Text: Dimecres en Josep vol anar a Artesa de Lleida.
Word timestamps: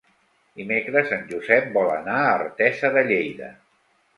Dimecres 0.61 1.11
en 1.17 1.27
Josep 1.33 1.69
vol 1.77 1.91
anar 1.99 2.17
a 2.23 2.33
Artesa 2.41 2.93
de 2.97 3.05
Lleida. 3.13 3.53